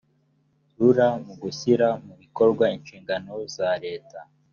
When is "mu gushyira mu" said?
1.25-2.13